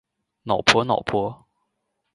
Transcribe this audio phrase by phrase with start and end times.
[0.41, 1.45] 脑婆脑婆